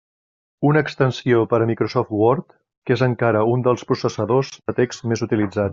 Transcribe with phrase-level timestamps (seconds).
[0.69, 2.49] Una extensió per a Microsoft Word,
[2.89, 5.69] que és encara un dels processadors de text més utilitzats.